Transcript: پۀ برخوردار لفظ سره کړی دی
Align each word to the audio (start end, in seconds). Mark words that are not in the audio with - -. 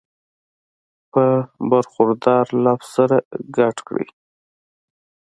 پۀ 1.11 1.25
برخوردار 1.71 2.45
لفظ 2.65 2.87
سره 2.95 3.17
کړی 3.87 4.05
دی 4.09 4.13